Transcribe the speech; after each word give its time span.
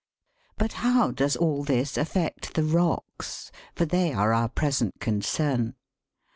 But 0.57 0.73
how 0.81 1.11
does 1.11 1.35
all 1.35 1.63
this 1.63 1.95
affect 1.95 2.55
the 2.55 2.63
rocks? 2.63 3.51
for 3.75 3.85
they 3.85 4.11
are 4.11 4.33
our 4.33 4.49
present 4.49 4.99
concern. 4.99 5.75